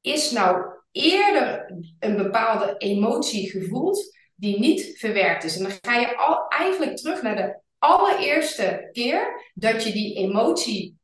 [0.00, 5.56] is nou eerder een bepaalde emotie gevoeld die niet verwerkt is.
[5.56, 10.96] En dan ga je al eigenlijk terug naar de allereerste keer dat je die emotie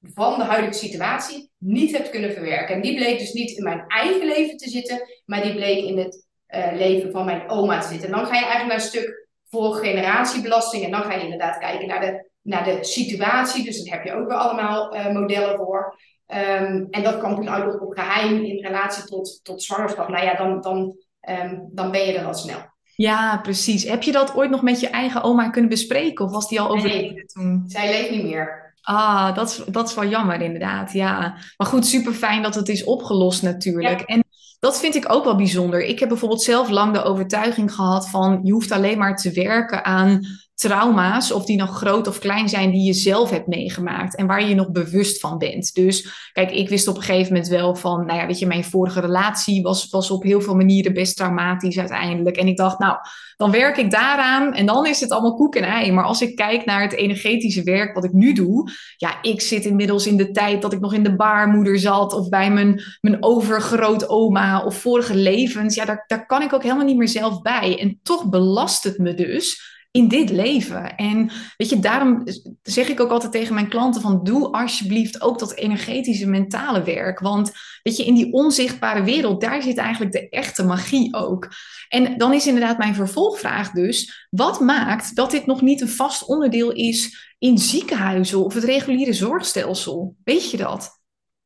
[0.00, 2.74] van de huidige situatie niet hebt kunnen verwerken.
[2.74, 5.98] En die bleek dus niet in mijn eigen leven te zitten, maar die bleek in
[5.98, 8.08] het uh, leven van mijn oma te zitten.
[8.08, 9.23] En dan ga je eigenlijk naar een stuk
[9.54, 10.84] voor generatiebelasting.
[10.84, 13.64] En dan ga je inderdaad kijken naar de, naar de situatie.
[13.64, 15.98] Dus daar heb je ook weer allemaal uh, modellen voor.
[16.26, 20.08] Um, en dat kan toen uit op geheim in relatie tot, tot zwangerschap.
[20.08, 20.96] Nou ja, dan, dan,
[21.28, 22.58] um, dan ben je er al snel.
[22.96, 23.84] Ja, precies.
[23.84, 26.24] Heb je dat ooit nog met je eigen oma kunnen bespreken?
[26.24, 27.64] Of was die al overleden nee, toen?
[27.66, 28.74] Zij leeft niet meer.
[28.82, 31.20] Ah, dat is, dat is wel jammer inderdaad, ja.
[31.56, 33.98] Maar goed, super fijn dat het is opgelost natuurlijk.
[34.00, 34.06] Ja.
[34.06, 34.23] En
[34.64, 35.84] dat vind ik ook wel bijzonder.
[35.84, 39.84] Ik heb bijvoorbeeld zelf lang de overtuiging gehad van je hoeft alleen maar te werken
[39.84, 40.20] aan
[40.54, 44.40] trauma's, of die nog groot of klein zijn, die je zelf hebt meegemaakt en waar
[44.40, 45.74] je je nog bewust van bent.
[45.74, 48.64] Dus kijk, ik wist op een gegeven moment wel van, nou ja, weet je, mijn
[48.64, 52.36] vorige relatie was, was op heel veel manieren best traumatisch uiteindelijk.
[52.36, 52.96] En ik dacht, nou,
[53.36, 55.92] dan werk ik daaraan en dan is het allemaal koek en ei.
[55.92, 59.64] Maar als ik kijk naar het energetische werk wat ik nu doe, ja, ik zit
[59.64, 63.22] inmiddels in de tijd dat ik nog in de baarmoeder zat of bij mijn, mijn
[63.22, 65.74] overgrootoma of vorige levens.
[65.74, 67.78] Ja, daar, daar kan ik ook helemaal niet meer zelf bij.
[67.80, 70.96] En toch belast het me dus in dit leven.
[70.96, 72.22] En weet je, daarom
[72.62, 77.18] zeg ik ook altijd tegen mijn klanten van doe alsjeblieft ook dat energetische mentale werk.
[77.18, 77.52] Want
[77.82, 81.48] weet je, in die onzichtbare wereld, daar zit eigenlijk de echte magie ook.
[81.88, 86.24] En dan is inderdaad mijn vervolgvraag dus, wat maakt dat dit nog niet een vast
[86.26, 90.16] onderdeel is in ziekenhuizen of het reguliere zorgstelsel?
[90.24, 91.00] Weet je dat?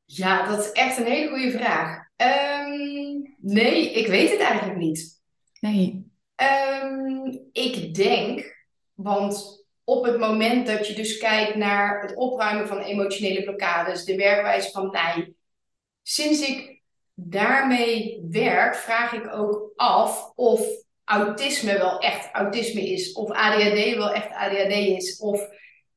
[0.05, 2.07] Ja, dat is echt een hele goede vraag.
[2.17, 5.21] Um, nee, ik weet het eigenlijk niet.
[5.61, 6.08] Nee.
[6.43, 8.57] Um, ik denk,
[8.95, 14.17] want op het moment dat je dus kijkt naar het opruimen van emotionele blokkades, de
[14.17, 15.33] werkwijze van Nij,
[16.03, 16.83] sinds ik
[17.15, 20.67] daarmee werk, vraag ik ook af of
[21.05, 25.19] autisme wel echt autisme is, of ADHD wel echt ADHD is.
[25.21, 25.41] Of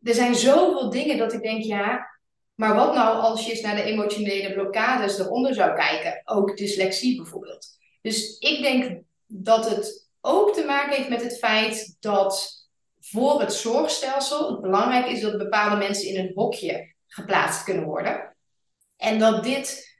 [0.03, 2.09] er zijn zoveel dingen dat ik denk, ja,
[2.55, 6.21] maar wat nou als je eens naar de emotionele blokkades eronder zou kijken?
[6.25, 7.67] Ook dyslexie bijvoorbeeld.
[8.01, 12.59] Dus ik denk dat het ook te maken heeft met het feit dat
[12.99, 18.35] voor het zorgstelsel het belangrijk is dat bepaalde mensen in een hokje geplaatst kunnen worden.
[18.97, 19.97] En dat dit,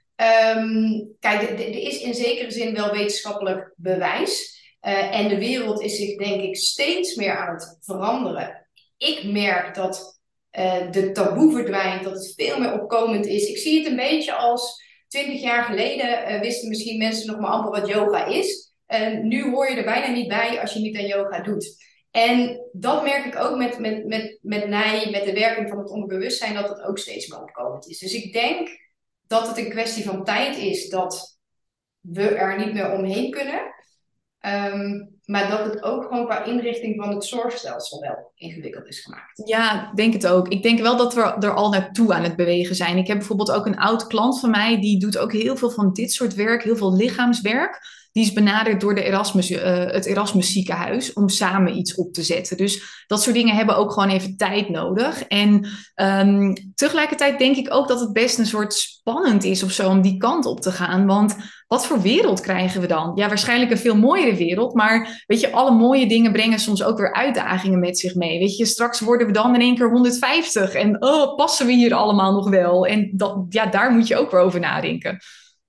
[0.56, 4.60] um, kijk, er is in zekere zin wel wetenschappelijk bewijs.
[4.82, 8.66] Uh, en de wereld is zich, denk ik, steeds meer aan het veranderen.
[8.96, 10.20] Ik merk dat
[10.58, 13.48] uh, de taboe verdwijnt, dat het veel meer opkomend is.
[13.48, 17.50] Ik zie het een beetje als twintig jaar geleden uh, wisten misschien mensen nog maar
[17.50, 18.71] amper wat yoga is.
[18.92, 21.76] En nu hoor je er bijna niet bij als je niet aan yoga doet.
[22.10, 25.90] En dat merk ik ook met, met, met, met NIJ, met de werking van het
[25.90, 27.98] onderbewustzijn, dat het ook steeds meer opkomend is.
[27.98, 28.68] Dus ik denk
[29.26, 31.38] dat het een kwestie van tijd is dat
[32.00, 33.60] we er niet meer omheen kunnen.
[34.46, 39.48] Um, maar dat het ook gewoon qua inrichting van het zorgstelsel wel ingewikkeld is gemaakt.
[39.48, 40.48] Ja, ik denk het ook.
[40.48, 42.96] Ik denk wel dat we er al naartoe aan het bewegen zijn.
[42.96, 45.92] Ik heb bijvoorbeeld ook een oud klant van mij, die doet ook heel veel van
[45.92, 47.80] dit soort werk, heel veel lichaamswerk.
[48.12, 52.22] Die is benaderd door de Erasmus, uh, het Erasmus ziekenhuis om samen iets op te
[52.22, 52.56] zetten.
[52.56, 55.22] Dus dat soort dingen hebben ook gewoon even tijd nodig.
[55.22, 59.88] En um, tegelijkertijd denk ik ook dat het best een soort spannend is of zo
[59.88, 61.06] om die kant op te gaan.
[61.06, 63.12] Want wat voor wereld krijgen we dan?
[63.14, 64.74] Ja, waarschijnlijk een veel mooiere wereld.
[64.74, 68.38] Maar weet je, alle mooie dingen brengen soms ook weer uitdagingen met zich mee.
[68.38, 70.72] Weet je, straks worden we dan in één keer 150.
[70.74, 72.86] En oh, passen we hier allemaal nog wel?
[72.86, 75.18] En dat, ja, daar moet je ook weer over nadenken.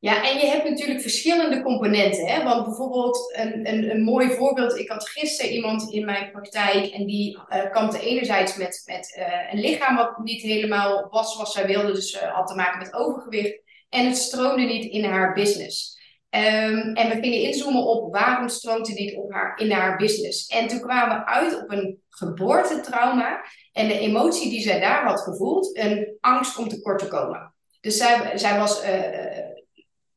[0.04, 2.28] Ja, en je hebt natuurlijk verschillende componenten.
[2.28, 2.44] Hè?
[2.44, 4.78] Want bijvoorbeeld een, een, een mooi voorbeeld.
[4.78, 9.54] Ik had gisteren iemand in mijn praktijk en die uh, kampte enerzijds met, met uh,
[9.54, 11.94] een lichaam wat niet helemaal was wat zij wilde.
[11.94, 13.62] Dus uh, had te maken met overgewicht.
[13.90, 16.00] En het stroomde niet in haar business.
[16.30, 20.48] Um, en we gingen inzoomen op waarom stroomt het niet op haar, in haar business.
[20.48, 23.46] En toen kwamen we uit op een geboortetrauma.
[23.72, 27.54] En de emotie die zij daar had gevoeld, een angst om tekort te komen.
[27.82, 28.82] Dus zij, zij was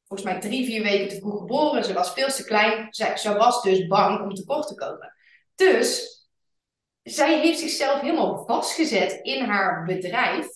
[0.08, 1.84] volgens mij drie, vier weken te vroeg geboren.
[1.84, 2.86] Ze was veel te klein.
[2.90, 5.14] Zij, ze was dus bang om tekort te komen.
[5.54, 6.16] Dus
[7.02, 10.46] zij heeft zichzelf helemaal vastgezet in haar bedrijf.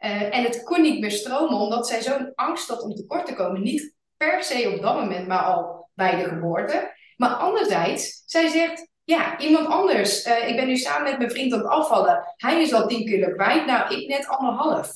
[0.00, 3.34] Uh, en het kon niet meer stromen, omdat zij zo'n angst had om tekort te
[3.34, 3.62] komen.
[3.62, 6.94] Niet per se op dat moment, maar al bij de geboorte.
[7.16, 10.26] Maar anderzijds, zij zegt, ja, iemand anders.
[10.26, 12.34] Uh, ik ben nu samen met mijn vriend aan het afvallen.
[12.36, 13.66] Hij is al 10 kilo kwijt.
[13.66, 14.90] Nou, ik net anderhalf.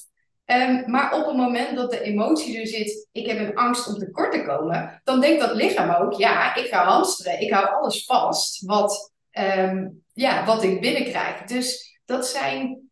[0.52, 3.98] Um, maar op het moment dat de emotie er zit, ik heb een angst om
[3.98, 8.04] tekort te komen, dan denkt dat lichaam ook, ja, ik ga hamsteren, ik hou alles
[8.04, 9.12] vast wat,
[9.58, 11.42] um, ja, wat ik binnenkrijg.
[11.42, 12.90] Dus dat zijn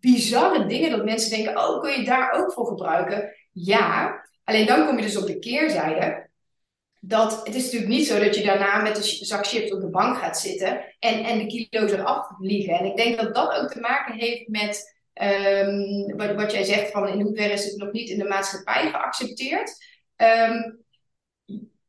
[0.00, 3.34] bizarre dingen dat mensen denken, oh, kun je daar ook voor gebruiken?
[3.52, 6.30] Ja, alleen dan kom je dus op de keerzijde.
[7.00, 9.90] Dat het is natuurlijk niet zo dat je daarna met een zak chips op de
[9.90, 12.74] bank gaat zitten en, en de kilo's eraf vliegen.
[12.74, 16.90] En ik denk dat dat ook te maken heeft met Um, wat, wat, jij zegt
[16.90, 19.76] van in hoeverre is het nog niet in de maatschappij geaccepteerd.
[20.16, 20.84] Um,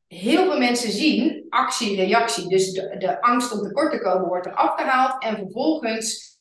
[0.08, 2.48] heel veel mensen zien actie-reactie.
[2.48, 6.38] Dus de, angst om tekort te komen wordt er afgehaald en vervolgens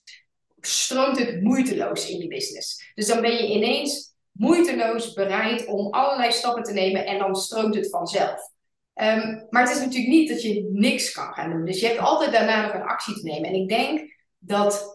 [0.61, 2.93] stroomt het moeiteloos in je business.
[2.95, 7.75] Dus dan ben je ineens moeiteloos bereid om allerlei stappen te nemen en dan stroomt
[7.75, 8.51] het vanzelf.
[8.95, 11.65] Um, maar het is natuurlijk niet dat je niks kan gaan doen.
[11.65, 13.49] Dus je hebt altijd daarna nog een actie te nemen.
[13.49, 14.92] En ik denk dat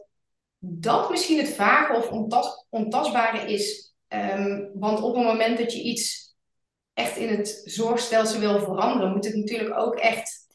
[0.59, 3.93] dat misschien het vage of ontas ontastbare is.
[4.07, 6.35] Um, want op het moment dat je iets
[6.93, 10.47] echt in het zorgstelsel wil veranderen, moet het natuurlijk ook echt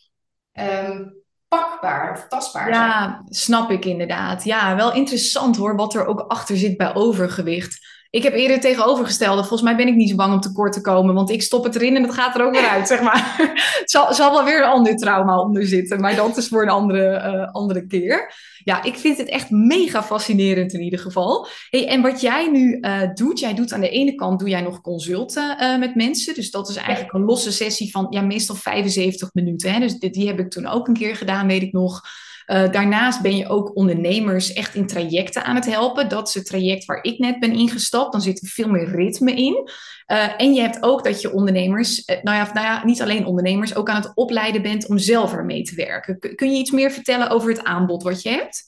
[0.53, 2.77] um, pakbaar of tastbaar zijn.
[2.77, 4.45] Ja, snap ik inderdaad.
[4.45, 7.82] Ja, wel interessant hoor, wat er ook achter zit bij overgewicht.
[8.13, 9.41] Ik heb eerder tegenovergestelde.
[9.41, 11.15] Volgens mij ben ik niet zo bang om tekort te komen.
[11.15, 13.35] Want ik stop het erin en het gaat er ook weer uit, zeg maar.
[13.81, 16.01] het zal, zal wel weer een ander trauma onder zitten.
[16.01, 18.35] Maar dat is voor een andere, uh, andere keer.
[18.65, 21.47] Ja, ik vind het echt mega fascinerend in ieder geval.
[21.71, 24.61] Hey, en wat jij nu uh, doet, jij doet aan de ene kant doe jij
[24.61, 26.35] nog consulten uh, met mensen.
[26.35, 29.73] Dus dat is eigenlijk een losse sessie van ja, meestal 75 minuten.
[29.73, 29.81] Hè?
[29.81, 32.03] Dus die, die heb ik toen ook een keer gedaan, weet ik nog.
[32.53, 36.09] Uh, daarnaast ben je ook ondernemers echt in trajecten aan het helpen.
[36.09, 38.13] Dat is het traject waar ik net ben ingestapt.
[38.13, 39.69] Dan zit er veel meer ritme in.
[40.07, 43.27] Uh, en je hebt ook dat je ondernemers, uh, nou, ja, nou ja, niet alleen
[43.27, 46.19] ondernemers, ook aan het opleiden bent om zelf ermee te werken.
[46.19, 48.63] kun je iets meer vertellen over het aanbod wat je hebt?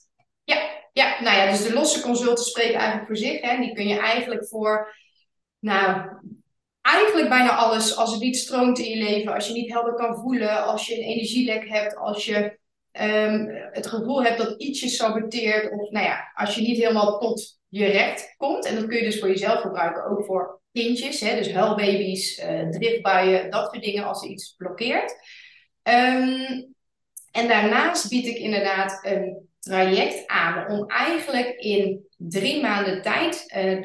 [0.44, 0.56] Ja,
[0.92, 3.40] ja, nou ja, dus de losse consulten spreken eigenlijk voor zich.
[3.40, 3.60] Hè.
[3.60, 4.94] Die kun je eigenlijk voor,
[5.58, 6.00] nou,
[6.80, 7.96] eigenlijk bijna alles.
[7.96, 10.94] Als het niet stroomt in je leven, als je niet helder kan voelen, als je
[10.94, 12.62] een energielek hebt, als je
[13.00, 15.72] um, het gevoel hebt dat ietsje saboteert.
[15.72, 18.64] Of nou ja, als je niet helemaal tot je recht komt.
[18.64, 21.20] En dat kun je dus voor jezelf gebruiken, ook voor kindjes.
[21.20, 25.12] Hè, dus huilbaby's, uh, driftbuien, dat soort dingen als er iets blokkeert.
[25.82, 26.74] Um,
[27.30, 33.72] en daarnaast bied ik inderdaad een traject aan om eigenlijk in drie maanden tijd uh,
[33.72, 33.80] uh,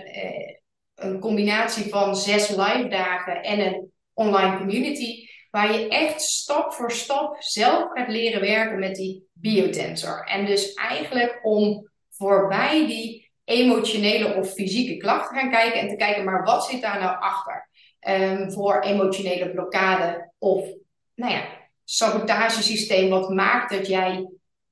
[0.95, 6.91] een combinatie van zes live dagen en een online community Waar je echt stap voor
[6.91, 10.23] stap zelf gaat leren werken met die biotensor.
[10.23, 16.23] En dus eigenlijk om voorbij die emotionele of fysieke klachten gaan kijken en te kijken,
[16.23, 17.69] maar wat zit daar nou achter?
[18.07, 20.67] Um, voor emotionele blokkade of,
[21.15, 21.43] nou ja,
[21.83, 24.29] sabotagesysteem wat maakt dat jij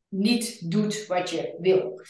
[0.07, 2.01] niet doet wat je wil.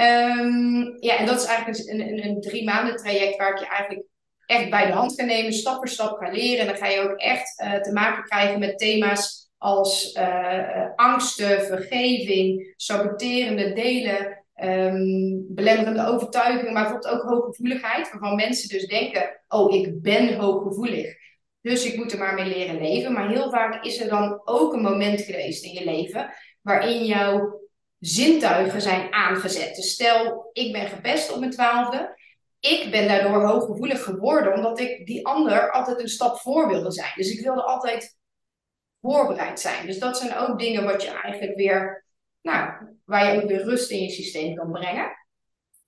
[0.00, 3.66] Um, ja, en dat is eigenlijk een, een, een drie maanden traject waar ik je
[3.66, 4.06] eigenlijk
[4.46, 6.60] echt bij de hand gaan nemen, stap voor stap gaan leren.
[6.60, 11.60] En dan ga je ook echt uh, te maken krijgen met thema's als uh, angsten,
[11.60, 19.74] vergeving, saboterende delen, um, belemmerende overtuigingen, maar bijvoorbeeld ook hooggevoeligheid, waarvan mensen dus denken, oh,
[19.74, 21.20] ik ben hooggevoelig.
[21.60, 23.12] Dus ik moet er maar mee leren leven.
[23.12, 27.60] Maar heel vaak is er dan ook een moment geweest in je leven waarin jouw
[27.98, 29.76] zintuigen zijn aangezet.
[29.76, 32.20] Dus stel, ik ben gepest op mijn twaalfde
[32.70, 37.12] ik ben daardoor hooggevoelig geworden, omdat ik die ander altijd een stap voor wilde zijn.
[37.14, 38.16] Dus ik wilde altijd
[39.00, 39.86] voorbereid zijn.
[39.86, 42.04] Dus dat zijn ook dingen wat je eigenlijk weer,
[42.42, 42.70] nou,
[43.04, 45.10] waar je ook weer rust in je systeem kan brengen.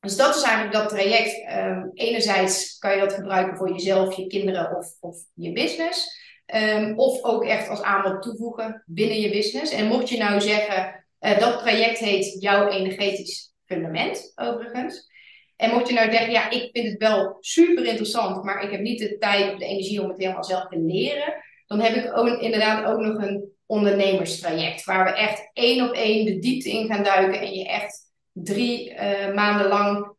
[0.00, 1.50] Dus dat is eigenlijk dat traject.
[1.52, 6.22] Um, enerzijds kan je dat gebruiken voor jezelf, je kinderen of, of je business.
[6.54, 9.72] Um, of ook echt als aanbod toevoegen binnen je business.
[9.72, 15.12] En mocht je nou zeggen, uh, dat traject heet jouw energetisch fundament, overigens.
[15.56, 18.80] En mocht je nou denken, ja, ik vind het wel super interessant, maar ik heb
[18.80, 21.34] niet de tijd of de energie om het helemaal zelf te leren,
[21.66, 26.24] dan heb ik ook, inderdaad ook nog een ondernemerstraject, waar we echt één op één
[26.24, 30.12] de diepte in gaan duiken en je echt drie uh, maanden lang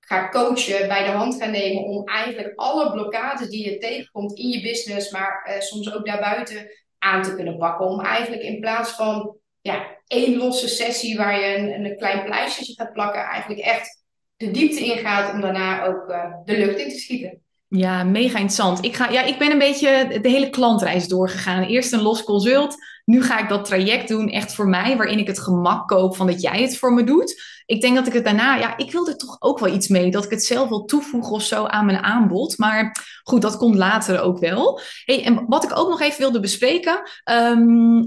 [0.00, 4.48] gaat coachen, bij de hand gaan nemen om eigenlijk alle blokkades die je tegenkomt in
[4.48, 7.86] je business, maar uh, soms ook daarbuiten aan te kunnen pakken.
[7.86, 12.74] Om eigenlijk in plaats van ja, één losse sessie waar je een, een klein pleistertje
[12.74, 14.01] gaat plakken, eigenlijk echt
[14.42, 17.40] de diepte ingaat om daarna ook uh, de lucht in te schieten.
[17.68, 18.84] Ja, mega interessant.
[18.84, 21.62] Ik, ga, ja, ik ben een beetje de hele klantreis doorgegaan.
[21.62, 22.76] Eerst een los consult.
[23.04, 26.26] Nu ga ik dat traject doen, echt voor mij, waarin ik het gemak koop van
[26.26, 27.42] dat jij het voor me doet.
[27.66, 30.10] Ik denk dat ik het daarna, ja, ik wil er toch ook wel iets mee.
[30.10, 32.58] Dat ik het zelf wil toevoegen of zo aan mijn aanbod.
[32.58, 34.80] Maar goed, dat komt later ook wel.
[35.04, 37.02] Hey, en wat ik ook nog even wilde bespreken.
[37.30, 38.04] Um,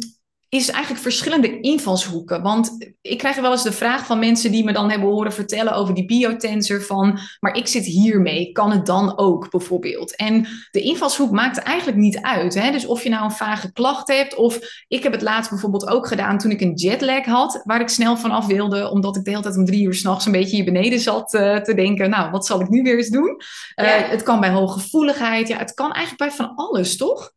[0.55, 2.41] is eigenlijk verschillende invalshoeken.
[2.41, 5.73] Want ik krijg wel eens de vraag van mensen die me dan hebben horen vertellen
[5.73, 10.15] over die biotensor van, maar ik zit hiermee, kan het dan ook bijvoorbeeld?
[10.15, 12.53] En de invalshoek maakt eigenlijk niet uit.
[12.53, 12.71] Hè?
[12.71, 16.07] Dus of je nou een vage klacht hebt, of ik heb het laatst bijvoorbeeld ook
[16.07, 19.41] gedaan toen ik een jetlag had, waar ik snel vanaf wilde, omdat ik de hele
[19.41, 22.45] tijd om drie uur s'nachts een beetje hier beneden zat uh, te denken, nou, wat
[22.45, 23.41] zal ik nu weer eens doen?
[23.75, 27.33] Uh, Het kan bij hooggevoeligheid, ja, het kan eigenlijk bij van alles, toch?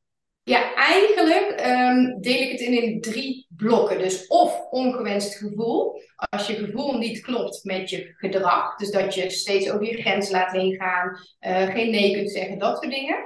[0.48, 3.98] Ja, eigenlijk ehm, deel ik het in, in drie blokken.
[3.98, 6.02] Dus of ongewenst gevoel.
[6.16, 8.76] Als je gevoel niet klopt met je gedrag.
[8.76, 11.18] Dus dat je steeds over je grens laat heen gaan.
[11.40, 13.16] Uh, geen nee kunt zeggen, dat soort dingen.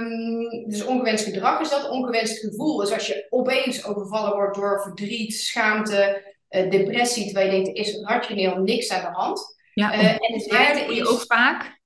[0.00, 1.90] Um, dus ongewenst gedrag is dat.
[1.90, 7.24] Ongewenst gevoel is als je opeens overvallen wordt door verdriet, schaamte, uh, depressie.
[7.24, 9.56] Terwijl je denkt, er is rationeel niks aan de hand.
[9.74, 11.06] Ja, uh, en het derde is...
[11.06, 11.82] ook vaak.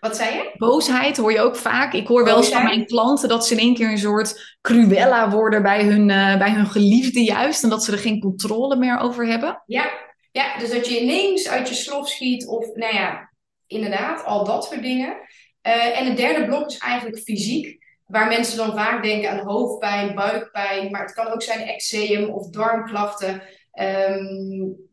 [0.00, 0.54] Wat zei je?
[0.56, 1.92] Boosheid hoor je ook vaak.
[1.92, 5.30] Ik hoor wel eens van mijn klanten dat ze in één keer een soort cruella
[5.30, 7.62] worden bij hun, uh, bij hun geliefde juist.
[7.62, 9.62] En dat ze er geen controle meer over hebben.
[9.66, 9.90] Ja.
[10.30, 13.32] ja, dus dat je ineens uit je slof schiet of nou ja,
[13.66, 15.16] inderdaad, al dat soort dingen.
[15.62, 17.86] Uh, en het derde blok is eigenlijk fysiek.
[18.06, 20.90] Waar mensen dan vaak denken aan hoofdpijn, buikpijn.
[20.90, 23.42] Maar het kan ook zijn eczeem of darmklachten.
[23.80, 24.87] Um,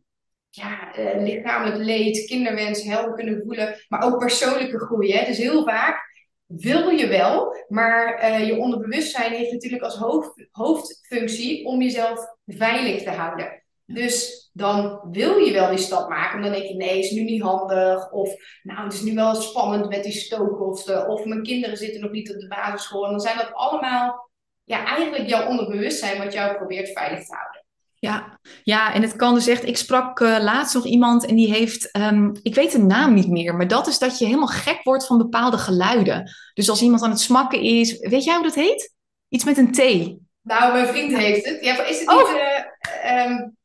[0.55, 5.13] ja, uh, lichamelijk leed, kinderwens, helder kunnen voelen, maar ook persoonlijke groei.
[5.13, 5.25] Hè?
[5.25, 6.13] Dus heel vaak
[6.45, 13.03] wil je wel, maar uh, je onderbewustzijn heeft natuurlijk als hoofd, hoofdfunctie om jezelf veilig
[13.03, 13.63] te houden.
[13.85, 17.23] Dus dan wil je wel die stap maken, maar dan denk je, nee, is nu
[17.23, 18.11] niet handig.
[18.11, 21.07] Of, nou, het is nu wel spannend met die stookkosten.
[21.07, 23.05] Of mijn kinderen zitten nog niet op de basisschool.
[23.05, 24.31] En dan zijn dat allemaal,
[24.63, 27.54] ja, eigenlijk jouw onderbewustzijn wat jou probeert veilig te houden.
[28.05, 29.67] Ja, ja, en het kan dus echt.
[29.67, 33.27] Ik sprak uh, laatst nog iemand en die heeft, um, ik weet de naam niet
[33.27, 36.31] meer, maar dat is dat je helemaal gek wordt van bepaalde geluiden.
[36.53, 38.93] Dus als iemand aan het smakken is, weet jij hoe dat heet?
[39.29, 39.77] Iets met een T.
[40.41, 41.63] Nou, mijn vriend heeft het.
[41.63, 42.17] Ja, is het oh.
[42.17, 42.41] niet.
[43.05, 43.55] Uh, um,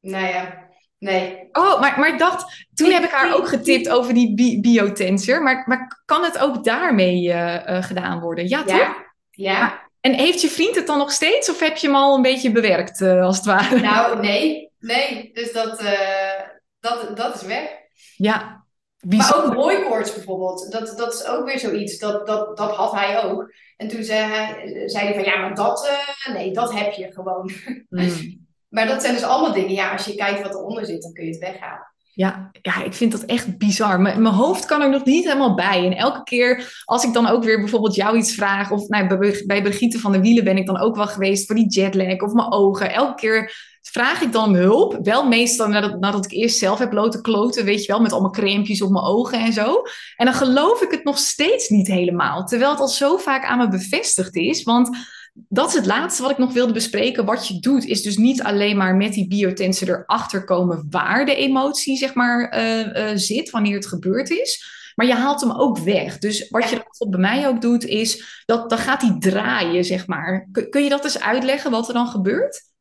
[0.00, 1.48] nou ja, nee.
[1.52, 5.42] Oh, maar, maar ik dacht, toen heb ik haar ook getipt over die bi biotensor.
[5.42, 8.48] Maar, maar kan het ook daarmee uh, gedaan worden?
[8.48, 8.78] Ja, ja.
[8.78, 9.02] toch?
[9.30, 9.60] Ja.
[9.60, 12.22] Maar, en heeft je vriend het dan nog steeds of heb je hem al een
[12.22, 13.80] beetje bewerkt, uh, als het ware?
[13.80, 14.70] Nou, nee.
[14.78, 16.40] Nee, dus dat, uh,
[16.80, 17.68] dat, dat is weg.
[18.16, 18.64] Ja,
[19.00, 19.48] bijzonder.
[19.48, 20.72] Maar ook hooikoorts bijvoorbeeld.
[20.72, 21.98] Dat, dat is ook weer zoiets.
[21.98, 23.52] Dat, dat, dat had hij ook.
[23.76, 25.90] En toen zei hij, zei hij van, ja, maar dat,
[26.26, 27.50] uh, nee, dat heb je gewoon.
[27.88, 28.46] Mm.
[28.74, 29.74] maar dat zijn dus allemaal dingen.
[29.74, 31.93] Ja, als je kijkt wat eronder zit, dan kun je het weghalen.
[32.14, 34.00] Ja, ja, ik vind dat echt bizar.
[34.00, 35.86] mijn hoofd kan er nog niet helemaal bij.
[35.86, 38.70] En elke keer als ik dan ook weer bijvoorbeeld jou iets vraag...
[38.70, 41.46] of nou, bij, bij van de Wielen ben ik dan ook wel geweest...
[41.46, 42.92] voor die jetlag of mijn ogen.
[42.92, 44.98] Elke keer vraag ik dan om hulp.
[45.02, 47.64] Wel meestal nadat, nadat ik eerst zelf heb loten kloten...
[47.64, 49.82] weet je wel, met allemaal crempjes op mijn ogen en zo.
[50.16, 52.44] En dan geloof ik het nog steeds niet helemaal.
[52.44, 54.62] Terwijl het al zo vaak aan me bevestigd is.
[54.62, 54.96] Want
[55.34, 57.24] dat is het laatste wat ik nog wilde bespreken.
[57.24, 61.34] Wat je doet, is dus niet alleen maar met die biotensen erachter komen waar de
[61.34, 64.72] emotie zeg maar, uh, uh, zit, wanneer het gebeurd is.
[64.94, 66.18] Maar je haalt hem ook weg.
[66.18, 70.48] Dus wat je bij mij ook doet, is dat dan gaat hij draaien, zeg maar.
[70.70, 72.72] Kun je dat eens uitleggen wat er dan gebeurt?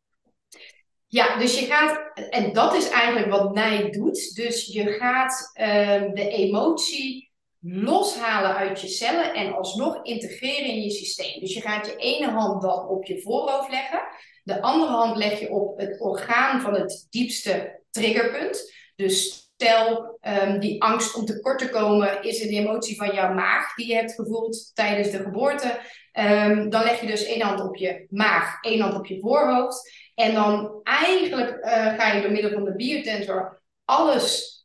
[1.07, 4.35] Ja, dus je gaat, en dat is eigenlijk wat Nij doet.
[4.35, 7.32] Dus je gaat uh, de emotie
[7.65, 11.39] loshalen uit je cellen en alsnog integreren in je systeem.
[11.39, 14.01] Dus je gaat je ene hand dan op je voorhoofd leggen,
[14.43, 18.73] de andere hand leg je op het orgaan van het diepste triggerpunt.
[18.95, 23.73] Dus stel um, die angst om tekort te komen is een emotie van jouw maag
[23.75, 25.79] die je hebt gevoeld tijdens de geboorte.
[26.19, 29.91] Um, dan leg je dus één hand op je maag, één hand op je voorhoofd.
[30.15, 34.57] En dan eigenlijk uh, ga je door middel van de biotensor alles,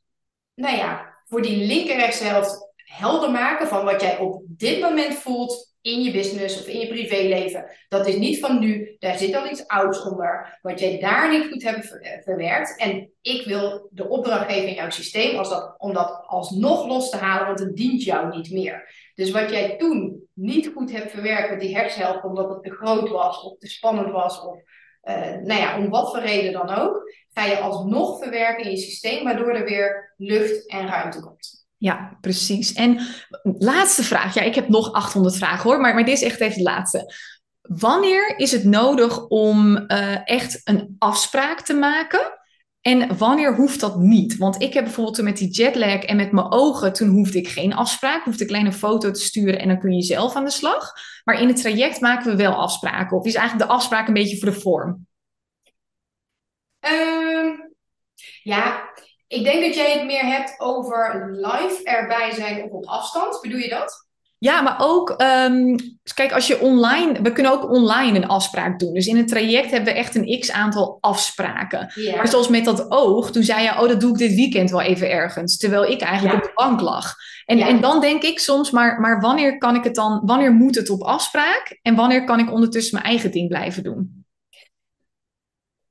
[0.54, 2.67] nou ja, voor die linker helft
[2.98, 6.88] helder maken van wat jij op dit moment voelt in je business of in je
[6.88, 7.70] privéleven.
[7.88, 11.48] Dat is niet van nu, daar zit al iets ouds onder, wat jij daar niet
[11.50, 12.80] goed hebt eh, verwerkt.
[12.80, 17.10] En ik wil de opdracht geven in jouw systeem als dat, om dat alsnog los
[17.10, 19.10] te halen, want het dient jou niet meer.
[19.14, 23.08] Dus wat jij toen niet goed hebt verwerkt met die hersenhelft, omdat het te groot
[23.08, 24.60] was of te spannend was of
[25.02, 28.76] uh, nou ja, om wat voor reden dan ook, ga je alsnog verwerken in je
[28.76, 31.57] systeem, waardoor er weer lucht en ruimte komt.
[31.78, 32.72] Ja, precies.
[32.72, 33.00] En
[33.42, 34.34] laatste vraag.
[34.34, 37.14] Ja, ik heb nog 800 vragen hoor, maar, maar dit is echt even de laatste.
[37.60, 42.38] Wanneer is het nodig om uh, echt een afspraak te maken?
[42.80, 44.36] En wanneer hoeft dat niet?
[44.36, 47.74] Want ik heb bijvoorbeeld met die jetlag en met mijn ogen, toen hoefde ik geen
[47.74, 48.24] afspraak.
[48.24, 50.92] Hoefde ik alleen een foto te sturen en dan kun je zelf aan de slag.
[51.24, 53.16] Maar in het traject maken we wel afspraken.
[53.16, 55.06] Of is eigenlijk de afspraak een beetje voor de vorm?
[56.80, 57.58] Uh,
[58.42, 58.90] ja,
[59.28, 63.40] ik denk dat jij het meer hebt over live erbij zijn of op afstand.
[63.42, 64.06] Bedoel je dat?
[64.40, 65.76] Ja, maar ook, um,
[66.14, 68.94] kijk, als je online, we kunnen ook online een afspraak doen.
[68.94, 71.92] Dus in een traject hebben we echt een x aantal afspraken.
[71.94, 72.16] Ja.
[72.16, 74.80] Maar zoals met dat oog, toen zei je, oh, dat doe ik dit weekend wel
[74.80, 75.56] even ergens.
[75.56, 76.40] Terwijl ik eigenlijk ja.
[76.40, 77.14] op de bank lag.
[77.44, 77.68] En, ja.
[77.68, 80.90] en dan denk ik soms, maar, maar wanneer kan ik het dan, wanneer moet het
[80.90, 81.78] op afspraak?
[81.82, 84.17] En wanneer kan ik ondertussen mijn eigen ding blijven doen?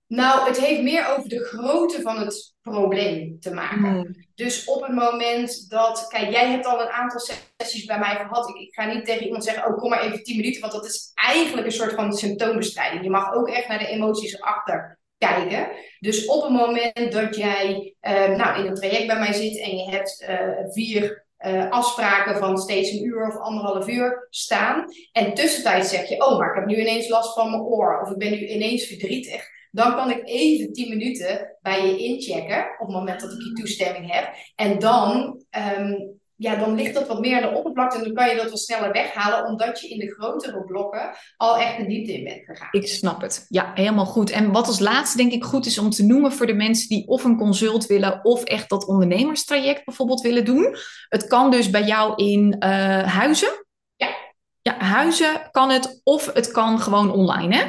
[0.07, 3.79] Nou, het heeft meer over de grootte van het probleem te maken.
[3.79, 4.15] Hmm.
[4.35, 8.49] Dus op het moment dat, kijk, jij hebt al een aantal sessies bij mij gehad.
[8.49, 10.85] Ik, ik ga niet tegen iemand zeggen, oh, kom maar even 10 minuten, want dat
[10.85, 13.03] is eigenlijk een soort van symptoombestrijding.
[13.03, 15.69] Je mag ook echt naar de emoties erachter kijken.
[15.99, 19.77] Dus op het moment dat jij uh, nou, in een traject bij mij zit en
[19.77, 24.85] je hebt uh, vier uh, afspraken van steeds een uur of anderhalf uur staan.
[25.11, 28.01] En tussentijds zeg je, oh, maar ik heb nu ineens last van mijn oor.
[28.01, 29.55] Of ik ben nu ineens verdrietig.
[29.71, 33.53] Dan kan ik even 10 minuten bij je inchecken op het moment dat ik je
[33.53, 34.33] toestemming heb.
[34.55, 35.41] En dan
[35.79, 38.49] um, ja, dan ligt dat wat meer aan de oppervlakte en dan kan je dat
[38.49, 42.45] wat sneller weghalen, omdat je in de grotere blokken al echt de diepte in bent
[42.45, 42.67] gegaan.
[42.71, 43.45] Ik snap het.
[43.49, 44.29] Ja, helemaal goed.
[44.29, 47.07] En wat als laatste denk ik goed is om te noemen voor de mensen die
[47.07, 50.75] of een consult willen of echt dat ondernemerstraject bijvoorbeeld willen doen.
[51.09, 52.69] Het kan dus bij jou in uh,
[53.03, 53.65] huizen.
[53.95, 54.09] Ja.
[54.61, 57.63] Ja, huizen kan het of het kan gewoon online, hè?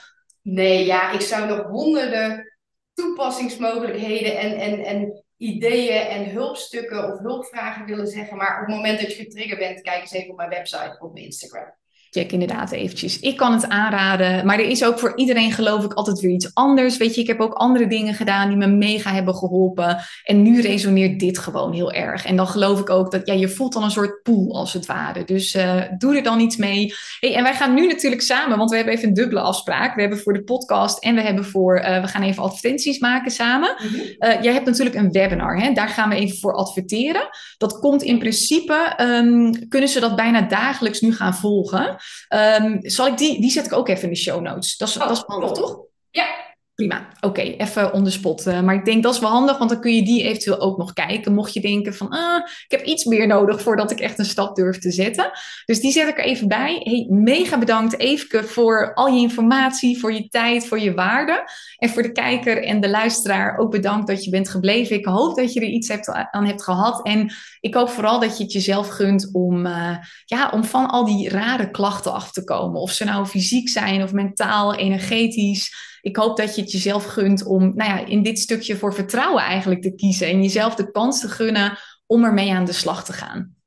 [0.43, 2.53] Nee, ja, ik zou nog honderden
[2.93, 8.37] toepassingsmogelijkheden en, en, en ideeën en hulpstukken of hulpvragen willen zeggen.
[8.37, 10.99] Maar op het moment dat je getriggerd bent, kijk eens even op mijn website of
[10.99, 11.73] op mijn Instagram
[12.14, 13.20] check inderdaad eventjes.
[13.20, 16.49] Ik kan het aanraden, maar er is ook voor iedereen geloof ik altijd weer iets
[16.53, 16.97] anders.
[16.97, 19.97] Weet je, ik heb ook andere dingen gedaan die me mega hebben geholpen.
[20.24, 22.26] En nu resoneert dit gewoon heel erg.
[22.26, 24.86] En dan geloof ik ook dat ja, je voelt dan een soort pool als het
[24.86, 25.24] ware.
[25.24, 26.93] Dus uh, doe er dan iets mee.
[27.20, 29.95] Hey, en wij gaan nu natuurlijk samen, want we hebben even een dubbele afspraak.
[29.95, 33.32] We hebben voor de podcast en we hebben voor, uh, we gaan even advertenties maken
[33.32, 33.76] samen.
[33.78, 33.99] Mm -hmm.
[33.99, 35.72] uh, jij hebt natuurlijk een webinar, hè?
[35.72, 37.30] daar gaan we even voor adverteren.
[37.57, 41.97] Dat komt in principe, um, kunnen ze dat bijna dagelijks nu gaan volgen.
[42.29, 44.77] Um, zal ik die, die zet ik ook even in de show notes.
[44.77, 45.81] Dat is, oh, dat is handig, toch?
[46.11, 46.52] Ja.
[46.76, 48.47] Prima, oké, even on the spot.
[48.47, 50.78] Uh, maar ik denk dat is wel handig, want dan kun je die eventueel ook
[50.78, 51.34] nog kijken.
[51.34, 54.55] Mocht je denken van, ah, ik heb iets meer nodig voordat ik echt een stap
[54.55, 55.32] durf te zetten.
[55.65, 56.82] Dus die zet ik er even bij.
[56.84, 61.49] Hey, mega bedankt Eefke voor al je informatie, voor je tijd, voor je waarde.
[61.78, 64.95] En voor de kijker en de luisteraar ook bedankt dat je bent gebleven.
[64.95, 67.05] Ik hoop dat je er iets hebt, aan hebt gehad.
[67.05, 71.05] En ik hoop vooral dat je het jezelf gunt om, uh, ja, om van al
[71.05, 72.82] die rare klachten af te komen.
[72.82, 75.91] Of ze nou fysiek zijn of mentaal, energetisch.
[76.03, 79.43] Ik hoop dat je het jezelf gunt om nou ja, in dit stukje voor vertrouwen
[79.43, 80.27] eigenlijk te kiezen.
[80.27, 83.55] En jezelf de kans te gunnen om ermee aan de slag te gaan.